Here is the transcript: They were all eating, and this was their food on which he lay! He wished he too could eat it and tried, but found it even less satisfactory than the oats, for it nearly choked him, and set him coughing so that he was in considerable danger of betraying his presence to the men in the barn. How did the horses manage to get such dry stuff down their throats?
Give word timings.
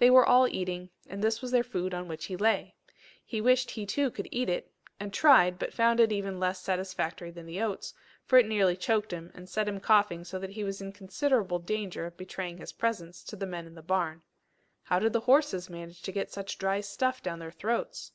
They 0.00 0.10
were 0.10 0.26
all 0.28 0.48
eating, 0.48 0.90
and 1.08 1.22
this 1.22 1.40
was 1.40 1.52
their 1.52 1.62
food 1.62 1.94
on 1.94 2.08
which 2.08 2.24
he 2.24 2.36
lay! 2.36 2.74
He 3.24 3.40
wished 3.40 3.70
he 3.70 3.86
too 3.86 4.10
could 4.10 4.26
eat 4.32 4.48
it 4.48 4.68
and 4.98 5.12
tried, 5.14 5.60
but 5.60 5.72
found 5.72 6.00
it 6.00 6.10
even 6.10 6.40
less 6.40 6.60
satisfactory 6.60 7.30
than 7.30 7.46
the 7.46 7.62
oats, 7.62 7.94
for 8.26 8.36
it 8.36 8.48
nearly 8.48 8.76
choked 8.76 9.12
him, 9.12 9.30
and 9.32 9.48
set 9.48 9.68
him 9.68 9.78
coughing 9.78 10.24
so 10.24 10.40
that 10.40 10.50
he 10.50 10.64
was 10.64 10.80
in 10.80 10.90
considerable 10.90 11.60
danger 11.60 12.04
of 12.04 12.16
betraying 12.16 12.58
his 12.58 12.72
presence 12.72 13.22
to 13.22 13.36
the 13.36 13.46
men 13.46 13.64
in 13.68 13.76
the 13.76 13.80
barn. 13.80 14.22
How 14.82 14.98
did 14.98 15.12
the 15.12 15.20
horses 15.20 15.70
manage 15.70 16.02
to 16.02 16.10
get 16.10 16.32
such 16.32 16.58
dry 16.58 16.80
stuff 16.80 17.22
down 17.22 17.38
their 17.38 17.52
throats? 17.52 18.10